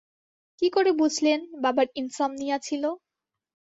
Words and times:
কী 0.61 0.67
করে 0.69 0.91
বুঝলেন, 0.93 1.39
বাবার 1.63 1.87
ইনসমনিয়া 1.95 2.57
ছিল? 2.59 2.83